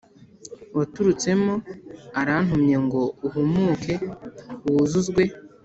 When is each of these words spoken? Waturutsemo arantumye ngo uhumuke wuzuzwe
Waturutsemo 0.77 1.53
arantumye 2.19 2.75
ngo 2.85 3.01
uhumuke 3.27 3.93
wuzuzwe 4.71 5.23